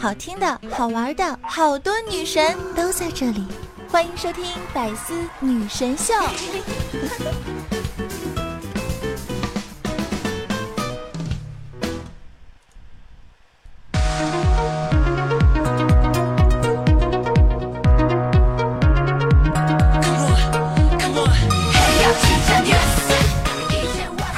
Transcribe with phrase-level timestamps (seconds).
[0.00, 3.46] 好听的、好玩的，好多女神都在这里，
[3.92, 4.42] 欢迎收听
[4.72, 6.14] 《百思女神秀》。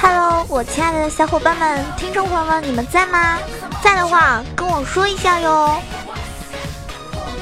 [0.01, 3.39] Hello，我亲爱的小伙伴们、听众朋友们，你们在吗？
[3.83, 5.77] 在的话，跟我说一下哟。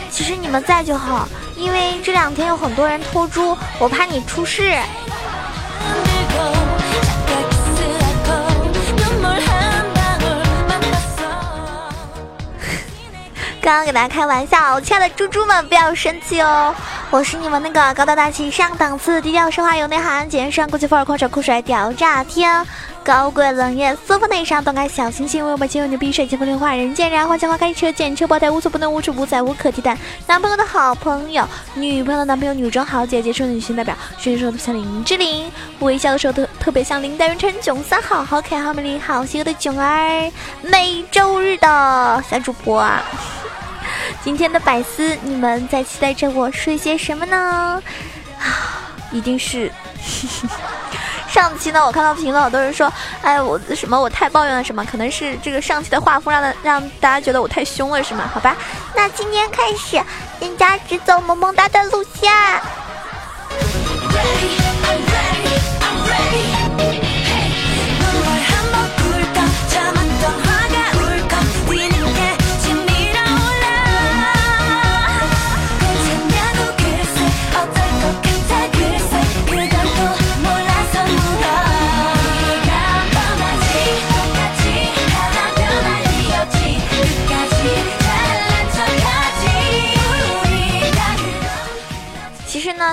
[0.09, 4.75] 其实你们在就好，因为这两天有很多人偷猪，我怕你出事。
[13.61, 16.73] 刚刚给大家开玩笑，亲爱的猪猪们不要生气哦。
[17.11, 22.66] 我是你们那个高大大气上档次、低调奢华有内涵、简上国际范儿、狂拽酷帅屌炸天、
[23.03, 29.97] 高贵冷艳、舒服内伤、动感小清新、温柔又牛逼、帅气风流话、人见人爱、花钱花开车、见车爆胎、无所不能、无处不在、无可替代。
[30.27, 43.03] 男朋友的好朋友，女朋友的男朋友，女装豪杰，杰出的女性代表，说说像林志玲，微笑的时候特特别像林黛玉、陈囧三好，好可爱、好美丽、好邪恶的囧儿，每周日的小主播啊。
[44.23, 47.81] 今天的百思，你们在期待着我说些什么呢？
[48.39, 49.71] 啊，一定是
[51.31, 54.83] 上期呢，我看到评论好多人说，哎，我什么我太抱怨了什么？
[54.85, 58.29] 可能是这个上期的画风让的让大家觉得我太凶了是吗？
[58.33, 58.55] 好吧，
[58.93, 59.95] 那今天开始，
[60.41, 62.29] 人家只走萌萌哒的路线。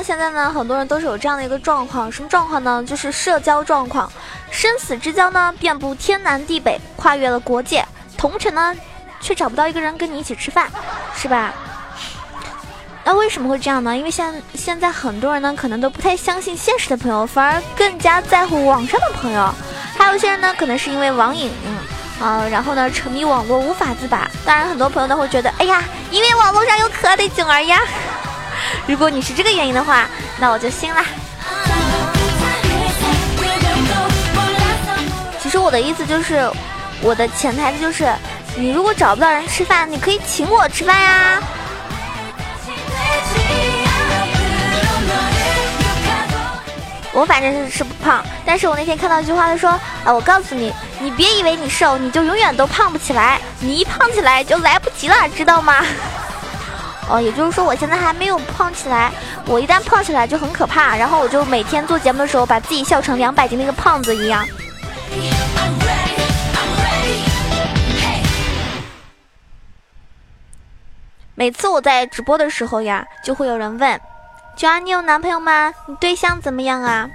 [0.09, 2.83] 现在呢，很多人都是有这样的一个状况，什么状况呢？
[2.83, 4.10] 就是社交状况，
[4.50, 8.75] 生死之交呢遍布天南地北，跨越了国界，同城呢
[9.21, 10.66] 却找不到一个人跟你一起吃饭，
[11.15, 11.53] 是吧？
[13.05, 13.94] 那为什么会这样呢？
[13.94, 19.54] 因为现现在很多人呢，可能都不太相信现实的朋友，反而更加在乎网上的朋友。
[19.99, 21.53] 还有些人呢，可能是因为网瘾，
[22.19, 24.27] 啊，然后呢沉迷网络无法自拔。
[24.47, 27.78] 当然，很多朋友呢会觉得，哎呀，因为网络上有可爱的囧儿呀。
[28.87, 30.09] 如果你是这个原因的话，
[30.39, 31.03] 那我就信了。
[35.43, 36.51] 其实我的意思就是，
[37.01, 38.12] 我的潜台词就是，
[38.57, 41.43] 你如果找不到人吃饭，你可以请我吃饭呀。
[47.12, 49.71] 我反正是吃不胖，但是我那天看到一句话，他说
[50.05, 55.84] ：“啊，我告诉你，你别以为你瘦，你就永远都胖不起来，你一胖起来就来不及了，知道吗？”
[57.11, 59.11] 哦，也就是说我现在还没有胖起来，
[59.47, 64.47] 我一旦胖起来就很可怕，然后我就每天做节目的时候把自己笑成两百斤那个胖子一样。
[71.35, 74.01] 每次我在直播的时候呀，就会有人问
[74.57, 75.73] ：“九儿，你有男朋友吗？
[75.87, 77.09] 你对象怎么样啊？”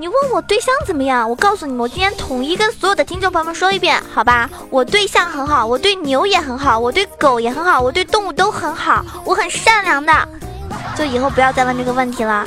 [0.00, 1.28] 你问我对象怎么样？
[1.28, 4.48] 我告诉你们，我今天统一跟所有的听众朋友们说一遍，好吧？
[4.70, 10.10] 我对象很好，我对牛也很好，我对狗也很好，我对动物都很好，我很善良的。
[10.96, 12.46] 就以后不要再问这个问题了。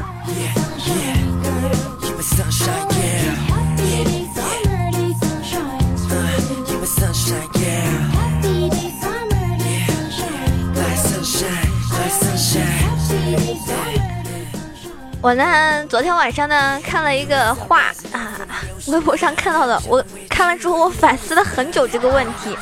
[15.24, 18.46] 我呢，昨天晚上呢看了一个话啊，
[18.88, 19.82] 微博上看到的。
[19.88, 22.54] 我看了之后，我反思了很久这个问题。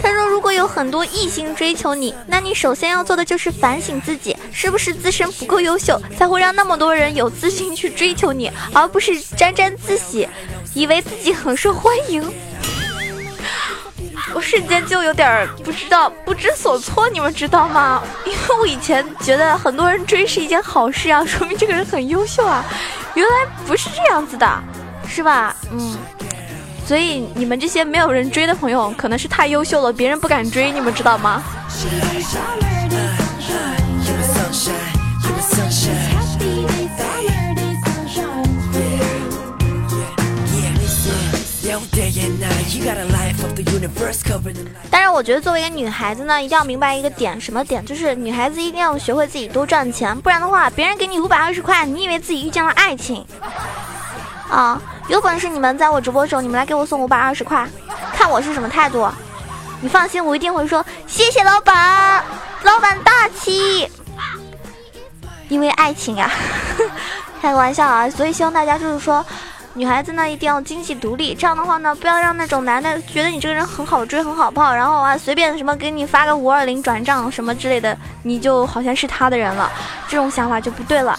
[0.00, 10.28] 他说，如果有很多异性追求你，那你首先要做的就是反省自己，是不是自身不够优秀，才会让那么多人有自信去追求你，而不是沾沾自喜，
[10.74, 12.28] 以为自己很受欢迎。
[14.34, 18.02] 我瞬间就有点不知道不知所措，你们知道吗？
[18.26, 22.64] 因为我以前觉得很多人追是一件好事啊，说明这个人很优秀啊，
[23.14, 23.32] 原来
[23.64, 24.62] 不是这样子的，
[25.06, 25.54] 是吧？
[25.70, 25.96] 嗯，
[26.84, 31.40] 所以你们这些没有人追的朋友，可能是太优秀了，别人不敢追，你们知道吗？
[44.90, 47.84] 但是我觉得，作为一个女孩子呢，一定要明白一个点，什么点？
[47.84, 53.24] 就是女孩子一定要学会自己多赚钱，不然的话，别人给你五百二十块，你以为自己遇见了爱情
[54.48, 54.80] 啊？
[55.08, 57.66] 有本事你们在我直播的时候，你们来给我送五百二十块，
[58.12, 59.08] 看我是什么态度？
[59.80, 62.24] 你放心，我一定会说谢谢老板，
[62.62, 63.90] 老板大气。
[65.48, 66.30] 因为爱情呀，
[67.42, 69.24] 开个玩笑啊，所以希望大家就是说。
[69.76, 79.68] 女孩子呢一定要经济独立，这样的话呢，不要让那种男的觉得你这个人很好追、很好泡，然后啊随便什么给你发个五二零转账什么之类的，你就好像是他的人了，
[80.06, 81.18] 这种想法就不对了。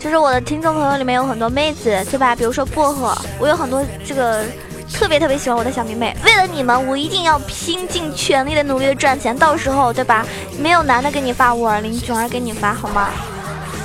[0.00, 2.34] 就是我的听众朋友里面有很多妹子，对吧？
[2.34, 4.44] 比如说薄荷，我有很多这个
[4.92, 10.26] 特别特别喜欢我的小迷妹，为了你们，我一定要拼尽全力的努力的赚钱，到时候对吧？
[10.58, 13.10] 没有男的给你发五二零，囧儿给你发好吗？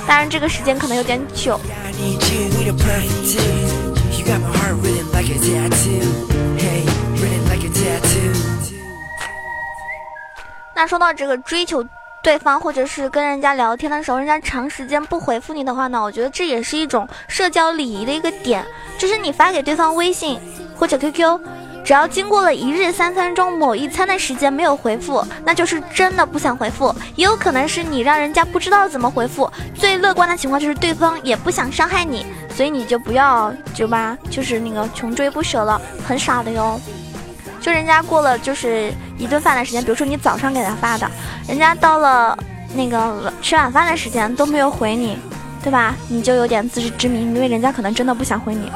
[0.06, 1.58] 当然，这个时间可能有点久。
[10.74, 11.84] 那说到这个追求
[12.22, 18.64] 对方，或者是跟人家聊天的时候，人家长时间不回复你的话呢，我觉得这也是一种社交礼仪的一个点，
[18.98, 20.38] 就是你发给对方微信
[20.76, 21.40] 或者 QQ。
[21.84, 29.50] 只要经过了一日三餐中某一餐的时间没有回复，那就是真的不想回复，也有可能是你让人家不知道怎么回复。
[29.74, 32.24] 最乐观的情况就是对方也不想伤害你，
[32.54, 36.80] 所以你就不要就吧，就是那个穷追不舍了，很傻的哟。
[37.60, 41.10] 就人家过了就是一顿饭的时间，比如说你早上给他发的，
[41.48, 42.36] 人家到了
[42.74, 45.18] 那个吃晚饭的时间都没有回你，
[45.62, 45.94] 对吧？
[46.08, 48.70] 你就有点自知之明，因为人家可能真的不想回你。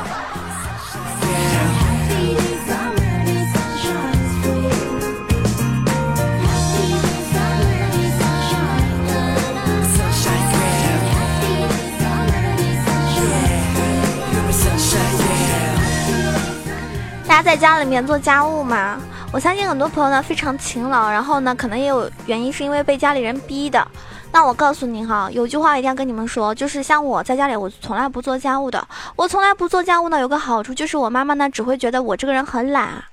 [17.37, 18.99] 大家在家里面做家务嘛？
[19.31, 23.87] 我相信很多朋友呢非常勤劳，然后呢可能也有原因是因为被家里人逼的。
[24.33, 28.89] 那我告诉你哈，有句话一定要跟你们说，就是像我在家里，我从来不做家务的。
[29.17, 33.05] 我从来不做家务呢，有个好处就是我妈妈呢只会觉得我这个人很懒。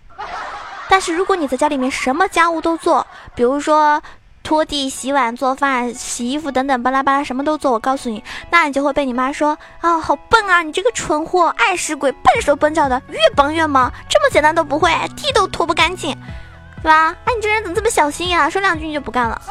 [0.88, 3.06] 但是如果你在家里面什么家务都做，
[3.36, 4.02] 比如说。
[4.44, 7.72] 拖地、洗碗、做饭、洗衣服等等，巴拉巴拉什么都做。
[7.72, 16.16] 我告诉你，那你就会被你妈说啊，好笨啊，你这个蠢货，爱使鬼，笨手笨脚的，越帮越忙，这么简单都不会，地都拖不干净，
[16.82, 17.16] 对吧？
[17.24, 18.50] 哎， 你这人怎么这么小心呀？
[18.50, 19.42] 说两句你就不干了，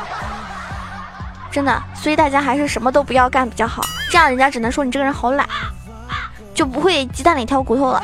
[1.50, 1.83] 真的。
[1.94, 5.49] 所以大家还是什么都不要干比较好，这样人家只能说你这个人好懒，
[6.55, 8.03] 就不会鸡蛋里挑骨头了。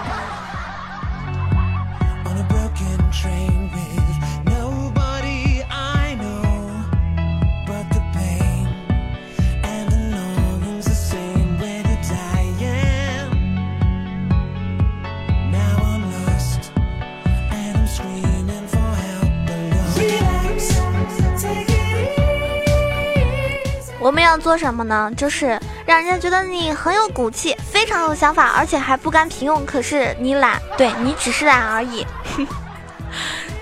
[24.29, 25.11] 要做什么呢？
[25.17, 29.65] 就是让人家觉得你很有骨气，非常有想法，而且还不甘平庸。
[29.65, 32.07] 可是你懒，对你只是懒而已。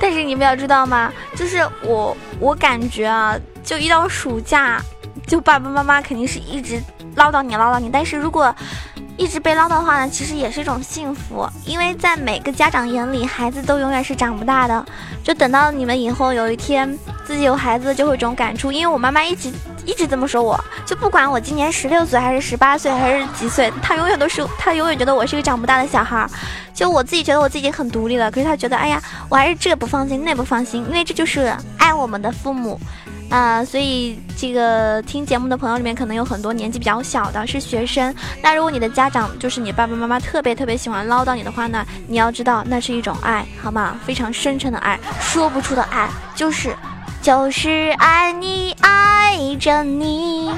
[0.00, 1.12] 但是你们要知道吗？
[1.36, 4.80] 就是我，我感觉啊，就一到暑假，
[5.26, 6.82] 就爸爸妈妈肯定是一直
[7.14, 7.88] 唠叨你，唠叨你。
[7.90, 8.54] 但是如果
[9.16, 14.84] 一直被唠叨的话呢，其实也是一种幸福，因为在每个家长眼里，孩子都永远是长不大的。
[15.24, 18.70] 就等到你们以后有一天自己有孩子，就会有种感触。
[18.70, 19.50] 因为我妈妈一直
[19.86, 26.28] 一直这么说，我就不管我今年十六岁还是十八岁还是几岁，他永远都是他永远觉得我是一个长不大的小孩儿。
[26.74, 29.00] 就我自己觉得我自己很独立了，可是他觉得，哎呀，
[29.30, 32.78] 我还是这不放心那不放心，因为这就是爱我们的父母。
[33.28, 38.14] 啊，所以这个听节目的朋友里面可能有很多年纪比较小的，是学生。
[38.40, 43.98] 那如果你的家长就是你爸爸妈妈特别特别喜欢唠叨你的话呢，你要知道那是一种爱，好吗？
[44.06, 46.72] 非常深沉的爱，说不出的爱，就是
[47.26, 50.48] 就是爱你爱着你。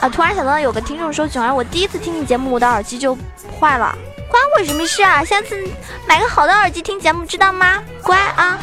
[0.00, 3.14] 啊，突然想到有个听众说，囧儿，我第一次听你节目，我的耳机就
[3.60, 3.94] 坏了，
[4.26, 5.22] 关我什么事啊？
[5.22, 5.62] 下次
[6.08, 7.82] 买个好的耳机听节目，知道吗？
[8.02, 8.58] 乖啊。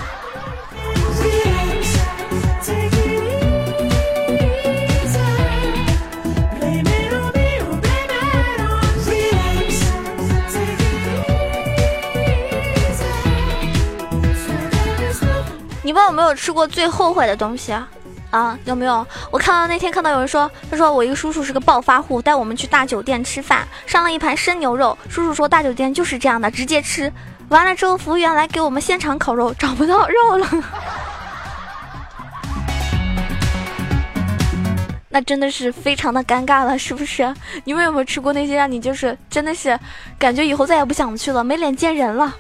[15.88, 17.88] 你们有没有吃过最后悔的东西啊？
[18.30, 19.08] 啊，有没有？
[19.32, 24.98] 我看到那天看到有人说，他说我一个叔叔是个暴发户，带我们去大酒店吃饭，上了一盘生牛肉。
[25.08, 27.10] 叔叔说大酒店就是这样的，直接吃
[27.48, 30.50] 完了之后，服务员来给我们现场烤肉，找不到肉了。
[35.08, 37.34] 那真的是非常的尴尬了，是不是？
[37.64, 39.80] 你们有没有吃过那些让你就是真的是
[40.20, 42.36] 感觉以后再也不想去了，没脸见人了？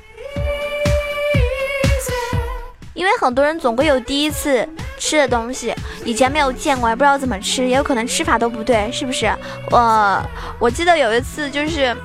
[2.98, 5.72] 因为很多人总会有第一次吃的东西，
[6.04, 9.32] 以前没有见过，也不知道怎么吃，也有可能吃法都不对，是不是？
[9.70, 10.22] 我
[10.58, 11.96] 我记得有一次就是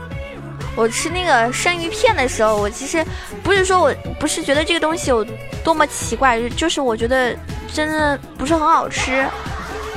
[0.76, 3.02] 我吃那个生鱼片的时候，我其实
[3.42, 5.24] 不是说我不是觉得这个东西有
[5.64, 7.34] 多么奇怪，就是我觉得
[7.72, 9.26] 真的不是很好吃。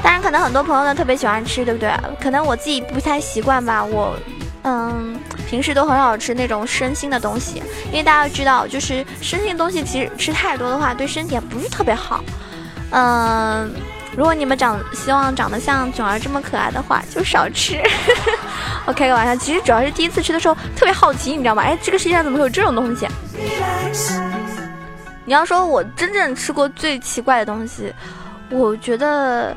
[0.01, 1.91] 当然，可能很多朋友呢特别喜欢吃，对不对？
[2.21, 3.83] 可能我自己不太习惯吧。
[3.83, 4.15] 我，
[4.67, 5.15] 嗯，
[5.47, 12.23] 平时都很少吃那种生腥的东西，因为大家知道，就是生腥的东西其实吃太多的话，对身体也不是特别好。
[12.89, 13.71] 嗯，
[14.17, 17.79] 如果你们长希望长得像囧儿这么可爱的话，就少吃。
[18.87, 21.61] 我开个玩笑，其实主要是第一次吃的时候特别好奇，你知道吗？
[21.61, 23.07] 哎，这个世界上怎么会有这种东西？
[25.25, 27.93] 你要说我真正吃过最奇怪的东西，
[28.49, 29.55] 我觉得。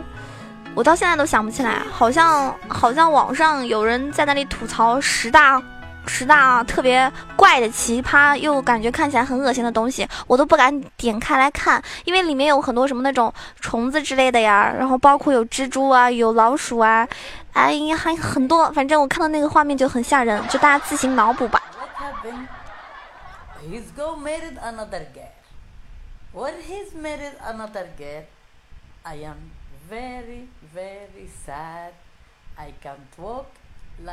[0.78, 5.60] 我到现在都想不起来，好像好像网上有人在那里吐槽十大
[6.06, 17.08] 十大特别怪的奇葩，又感觉看起来很恶心的东西，我都不敢点开来看，因为里面有很多什么那种虫子之类的呀，然后包括有蜘蛛啊，有老鼠啊，
[17.54, 21.60] 哎呀还很多，反正我看到那个画面就很吓人，就大家自行脑补吧。
[26.32, 26.54] What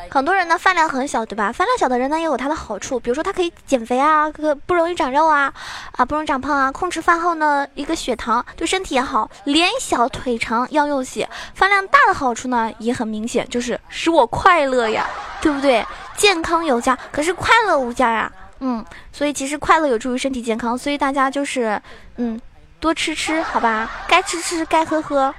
[0.10, 1.52] 很多人呢饭量很小，对吧？
[1.52, 5.54] 饭量小的人呢也有他的好处，比如说他可以减肥啊，可不容易长肉啊，
[5.92, 6.72] 啊不容易长胖啊。
[6.72, 9.30] 控制饭后呢一个血糖对身体也好。
[9.44, 15.08] 脸小腿长腰又细，饭量大的好处呢也很明显，就是使我快乐呀，
[15.42, 15.86] 对不对？
[16.16, 18.32] 健康有加，可是快乐无价呀。
[18.62, 21.80] 嗯，所以其实快乐有助于身体健康，所以大家就是
[22.16, 22.40] 嗯
[22.80, 25.34] 多吃吃好吧，该吃吃该喝喝。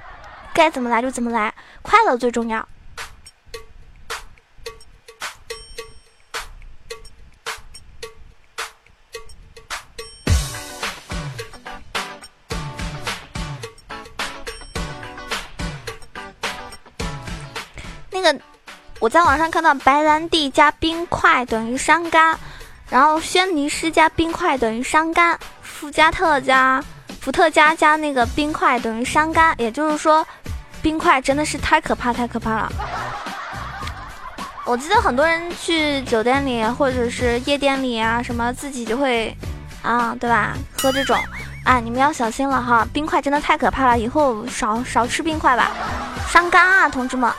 [0.57, 2.67] 该怎么来就怎么来，快乐最重要。
[18.09, 18.35] 那个，
[18.99, 22.35] 我在网上看到白兰地加冰块等于伤肝，
[22.89, 26.83] 然后轩尼诗加冰块等于伤肝，伏加特加
[27.21, 30.27] 伏特加加那个冰块等于伤肝，也就是说。
[30.81, 32.71] 冰块真的是太可怕，太可怕了！
[34.65, 39.35] 我记得很多人去酒店里或者是夜店里啊，什么自己就会
[39.81, 40.53] 啊，对吧？
[40.81, 41.17] 喝这种，
[41.63, 42.85] 啊，你们要小心了哈！
[42.93, 45.71] 冰块真的太可怕了，以后少少吃冰块吧，
[46.29, 47.31] 伤肝啊，同志们。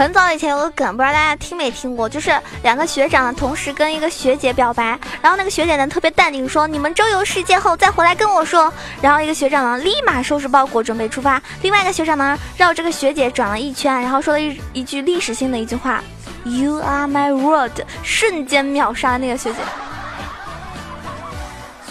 [0.00, 16.02] 很早以前有个梗，不知道大家听没听过，就是两个学长同时跟一个学姐表白，然后那个学姐呢特别淡定说：“你们周游世界后再回来跟我说。”然后一个学长呢立马收拾包裹准备出发，另外一个学长呢绕这个学姐转了一圈，然后说了一一句历史性的一句话
[16.44, 19.58] ：“You are my world”，瞬间秒杀那个学姐。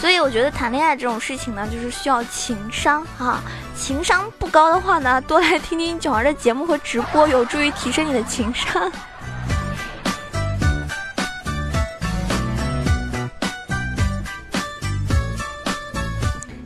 [0.01, 3.39] 所以我觉得谈恋爱这种事情呢，就是需要情商哈。
[3.79, 8.91] 情商不高的话呢，多来听听九儿的节目和直播，有助于提升你的情商。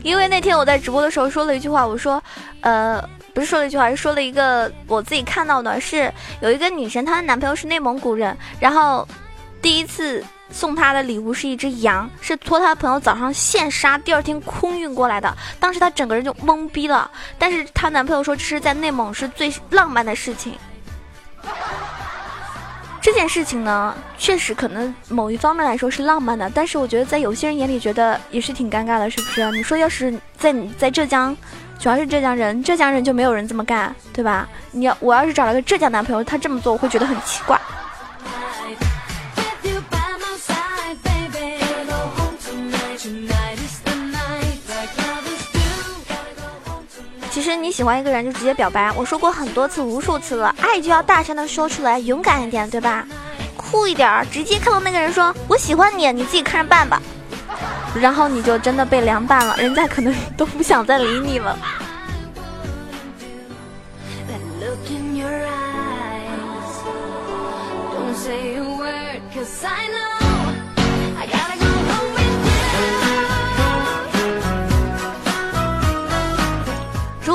[0.02, 2.22] 因为那天我在直播的时候说了一句话，我说，
[2.62, 3.02] 呃，
[3.34, 9.08] 不是说了一句话，是说了一个我自己看到的，是有一个女生，她的男朋友是内蒙古人，然后
[9.62, 10.22] 第一次。
[10.54, 15.36] 送她的礼物是一只羊，是托她朋友早上现杀，第二天空运过来的。
[15.60, 17.10] 当时她整个人就懵逼了。
[17.38, 20.54] 但是她男朋友说这是在内蒙是最浪漫的事情。
[23.02, 29.52] 这件事情呢，确实可能某一方面来说是浪漫的，但是我觉得在有些人眼里觉得也是挺尴尬的，是不是？
[29.52, 31.36] 你说要是在在浙江，
[31.78, 34.48] 主要是浙江人，浙江人就没有人这么干，对吧？
[34.72, 37.60] 你要我要是找了个浙江男朋友，他这么做我会觉得很奇怪。
[47.56, 53.06] 你喜欢一个人就直接表白，我说过很多次、无数次了，爱就要大声的说出来，勇敢一点，对吧？
[53.56, 57.02] 酷一点，直接看到那个人说“我喜欢你”，你自己看着办吧。
[57.96, 61.58] 然后你就真的被凉拌了，人家可能都不想再理你了。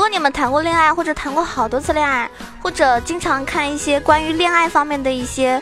[0.09, 2.29] 你们谈过恋爱，或者谈过好多次恋爱，
[2.63, 5.61] 或者经常看一些关于恋爱方面的一些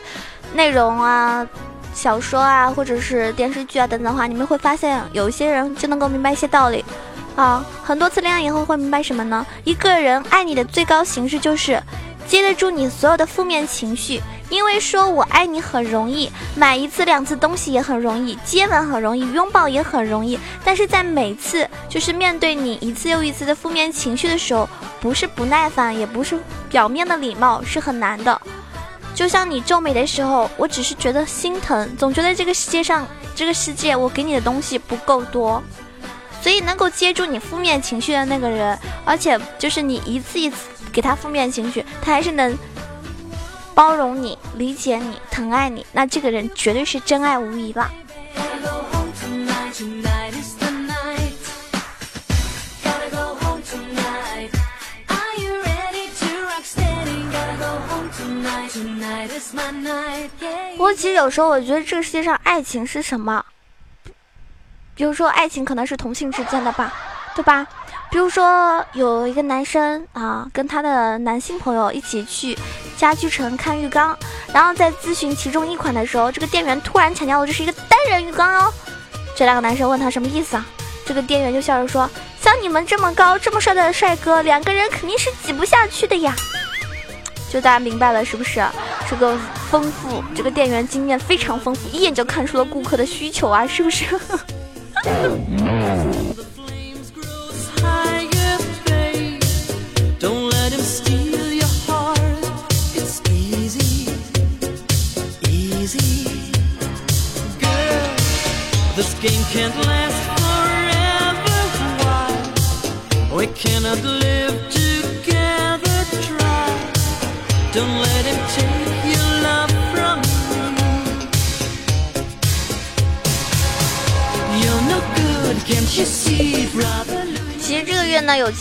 [0.53, 1.45] 内容啊、
[1.93, 6.83] 小说啊，或者是电视剧啊等等的话，你们会发现有一些人就能够明白一些道理
[7.35, 7.65] 啊。
[7.83, 9.45] 很多次恋爱以后会明白什么呢？
[9.63, 11.81] 一个人爱你的最高形式就是
[12.27, 14.21] 接得住你所有的负面情绪。
[14.49, 20.39] 因为说我爱你很容易，买一次两次东西也很容易，接吻很容易，拥抱也很容易。
[20.63, 24.69] 但是在每次就是面对你一次又一次的负面情绪的时候，
[25.01, 26.39] 不是不耐烦，也不是
[26.69, 28.41] 表面的礼貌，是很难的。
[29.13, 35.61] 就像你皱眉的时候，我只是觉得心疼，总觉得这个世界上这个世界我给你的东西不够多，
[36.41, 42.57] 所以能够接住你负面情绪的那个人，而且就是你一次一次给他负面情绪，他还是能。
[43.77, 47.91] 包容你，理解你，疼爱你，那这个人绝对是真爱无疑了。
[60.75, 63.45] 不过，其实有时候我觉得这个世界上爱情是什么？
[64.95, 66.91] 比如说，爱情可能是同性之间的吧，
[67.35, 67.67] 对吧？
[68.09, 72.57] 比如说，有一个男生啊，跟他的男性朋友一起去
[72.97, 74.17] 家具城看浴缸，
[74.53, 78.73] 然后在咨询其中一款的时候，这个店员突然强调了这是一个单人浴缸哦。
[79.35, 80.65] 这两个男生问他什么意思啊？
[81.05, 82.09] 这个店员就笑着说
[82.41, 86.33] ：“像你们这么高、这么帅的帅哥，两个人肯定是挤不下去的呀。”
[87.51, 88.65] 就大家明白了是不是？
[89.09, 89.37] 这个
[89.69, 94.05] 丰富，这个店员经验非常丰富，一眼就看出了顾客的需求啊，是不是？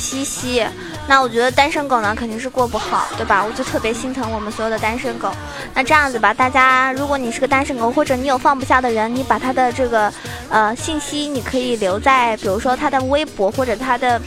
[0.07, 0.65] 七夕，
[1.09, 3.45] 那我觉得单身狗呢肯定是过不好，对吧？
[3.45, 5.33] 我就特别心疼我们所有的单身狗。
[5.75, 10.13] 那这样子吧，大家，如果你是个单身狗，或者你有放不下的人，你把他的这个
[10.49, 14.21] 呃信息，你可以留在，比如说他的微博或者他的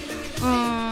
[0.44, 0.92] 嗯，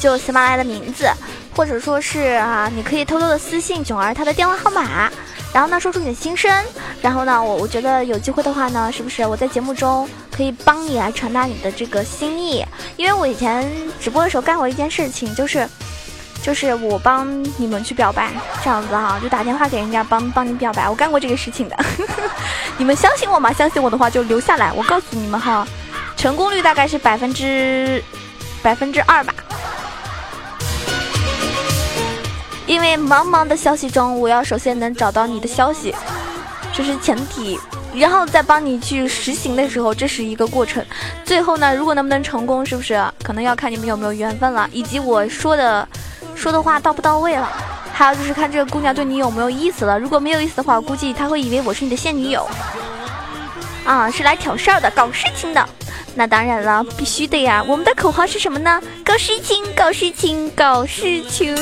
[0.00, 1.06] 就喜马拉雅的名字，
[1.54, 5.12] 或者说是啊，你可以偷偷的私信囧儿他的电话号码。
[5.54, 6.52] 然后呢，说出你的心声。
[7.00, 12.66] 然后呢，我我觉得有机会的话呢，是不是我在节目中可以帮你来传达你的这个心意？
[12.96, 15.68] 因为我以前直播的时候干过一件事情，就是，
[16.42, 18.32] 就是我帮你们去表白，
[18.64, 20.88] 这样子哈，就打电话给人家帮帮你表白。
[20.88, 21.76] 我干过这个事情的，
[22.76, 23.52] 你们相信我吗？
[23.52, 24.72] 相信我的话就留下来。
[24.72, 25.64] 我告诉你们哈，
[26.16, 28.02] 成功率大概是百分之
[28.60, 29.32] 百分之二吧。
[32.66, 35.94] 因为茫茫的消息中，我要首先能找到你的消息，
[36.72, 37.58] 这是前提，
[37.94, 40.84] 然后再帮你去实行的时候，这是一个过程。
[41.24, 45.86] 最后呢，如果能不能成功，是不是可能要看你们有没有缘分了，以及我说的
[46.34, 47.46] 说的话到不到位了，
[47.92, 49.98] 还有就是看这个姑娘对你有没有意思了。
[49.98, 52.48] 如果没有意思的话，我估计她会以为我是你的现女友，
[53.84, 55.68] 啊，是来挑事儿的，搞事情的。
[56.14, 57.62] 那当然了，必须的呀。
[57.68, 58.80] 我们的口号是什么呢？
[59.04, 61.54] 搞事情，搞事情，搞事情。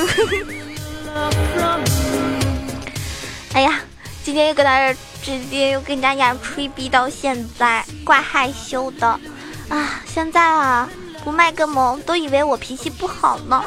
[3.54, 3.80] 哎呀，
[4.24, 9.06] 今天又跟大家直接又跟大家吹逼到现在，怪害羞的
[9.68, 10.00] 啊！
[10.06, 10.88] 现在啊，
[11.22, 13.62] 不卖个萌都以为我脾气不好呢。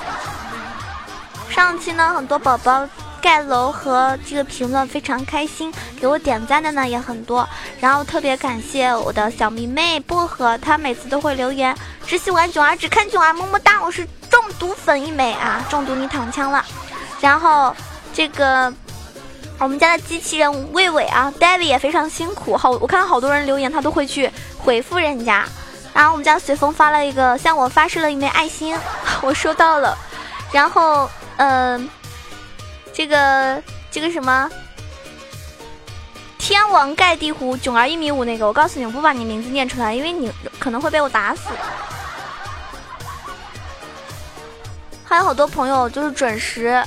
[1.50, 2.88] 上期呢，很多宝宝
[3.22, 7.48] 盖楼和这个评论非常开心，给我点赞的呢也很多。
[7.80, 13.84] 然后特别感谢我的小迷妹薄荷，她每次都会留言，只喜欢囧儿，只看囧儿，么么哒！
[13.84, 16.66] 我是中毒粉一枚啊，中毒你躺枪了。
[17.22, 17.76] 然后，
[18.14, 18.72] 这个
[19.58, 22.56] 我们家的机器人魏伟啊，David 也非常辛苦。
[22.56, 25.46] 好，我看到好多人留言，他都会去回复人家。
[25.94, 28.78] 然后我们家随风发了一个向我发射了一枚爱心，
[29.24, 29.98] 我收到了。
[30.52, 31.90] 然后，嗯，
[32.94, 34.50] 这个这个什么
[36.38, 41.44] 天王盖地虎囧儿一米五那个，我告诉你，我不把你名字念出来，因为你可能会被我打死。
[45.06, 46.84] 还有好多朋友就是准时。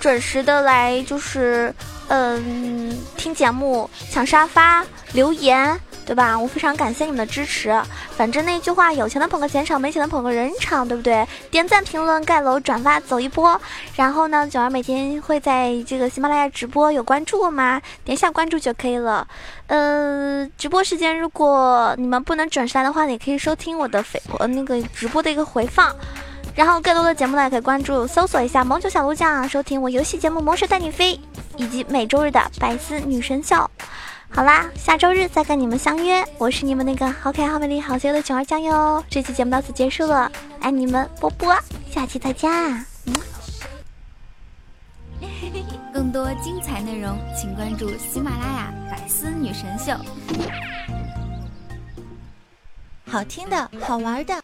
[0.00, 1.74] 准时的来就是，
[2.08, 6.38] 嗯，听节目、抢沙发、留言，对吧？
[6.38, 7.80] 我非常感谢你们的支持。
[8.16, 11.26] 反正那句话，有钱的捧个钱场，没钱的捧个人场，对不对？
[11.50, 13.60] 点赞、评论、盖楼、转发，走一波。
[13.96, 17.80] 然后呢，九儿每天会在这个喜马拉雅直播，有关注我吗？
[18.04, 19.26] 点一下关注就可以了。
[19.66, 25.94] 呃，直播时间如果你们不能准时来的话，也可以收听我的飞呃那个直播的一个回放。
[26.58, 31.14] 然后更多的节目呢，可以关注搜索一下“萌九小鹿酱”，收听我游戏节目《魔兽带你飞》。
[31.56, 33.54] 以及每周日的百思女神秀。
[34.28, 36.24] 好啦，下周日再跟你们相约。
[36.36, 39.04] 我是你们那个好可爱、好美丽、好邪恶的熊儿酱哟。
[39.08, 41.56] 这期节目到此结束了，爱你们，波波，
[41.88, 42.50] 下期再见。
[43.06, 43.14] 嗯。
[45.94, 49.92] 更多精彩内容，请关注喜马拉雅《百思女神秀》。
[53.08, 54.34] 好听的，好玩的。